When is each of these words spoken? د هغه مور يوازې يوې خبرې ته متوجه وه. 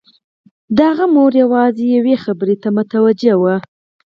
د 0.75 0.77
هغه 0.89 1.05
مور 1.15 1.31
يوازې 1.43 1.85
يوې 1.97 2.15
خبرې 2.23 2.55
ته 2.61 2.69
متوجه 2.77 3.33
وه. 3.41 3.55